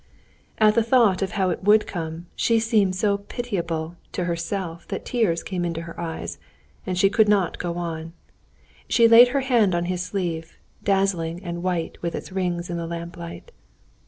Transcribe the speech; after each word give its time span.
And 0.57 0.69
at 0.69 0.73
the 0.73 0.81
thought 0.81 1.21
of 1.21 1.33
how 1.33 1.51
it 1.51 1.63
would 1.63 1.85
come, 1.85 2.25
she 2.35 2.59
seemed 2.59 2.95
so 2.95 3.19
pitiable 3.19 3.97
to 4.13 4.23
herself 4.23 4.87
that 4.87 5.05
tears 5.05 5.43
came 5.43 5.63
into 5.63 5.83
her 5.83 5.99
eyes, 5.99 6.39
and 6.87 6.97
she 6.97 7.07
could 7.07 7.29
not 7.29 7.59
go 7.59 7.77
on. 7.77 8.13
She 8.87 9.07
laid 9.07 9.27
her 9.27 9.41
hand 9.41 9.75
on 9.75 9.85
his 9.85 10.01
sleeve, 10.01 10.57
dazzling 10.83 11.43
and 11.43 11.61
white 11.61 12.01
with 12.01 12.15
its 12.15 12.31
rings 12.31 12.67
in 12.67 12.77
the 12.77 12.87
lamplight. 12.87 13.51